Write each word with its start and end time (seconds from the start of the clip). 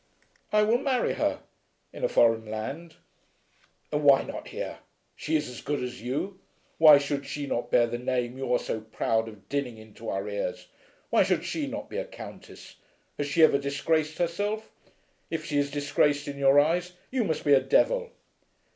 "I 0.51 0.63
will 0.63 0.79
marry 0.79 1.13
her, 1.13 1.41
in 1.93 2.03
a 2.03 2.09
foreign 2.09 2.47
land." 2.47 2.95
"And 3.91 4.03
why 4.03 4.23
not 4.23 4.47
here? 4.47 4.79
She 5.15 5.35
is 5.35 5.47
as 5.47 5.61
good 5.61 5.83
as 5.83 6.01
you. 6.01 6.39
Why 6.79 6.97
should 6.97 7.27
she 7.27 7.45
not 7.45 7.69
bear 7.69 7.85
the 7.85 7.99
name 7.99 8.35
you 8.35 8.51
are 8.51 8.57
so 8.57 8.79
proud 8.81 9.27
of 9.27 9.47
dinning 9.47 9.77
into 9.77 10.09
our 10.09 10.27
ears? 10.27 10.67
Why 11.11 11.21
should 11.21 11.45
she 11.45 11.67
not 11.67 11.87
be 11.87 11.97
a 11.97 12.05
Countess? 12.05 12.77
Has 13.19 13.27
she 13.27 13.43
ever 13.43 13.59
disgraced 13.59 14.17
herself? 14.17 14.71
If 15.29 15.45
she 15.45 15.59
is 15.59 15.69
disgraced 15.69 16.27
in 16.27 16.39
your 16.39 16.59
eyes 16.59 16.93
you 17.11 17.23
must 17.23 17.45
be 17.45 17.53
a 17.53 17.61
Devil." 17.61 18.09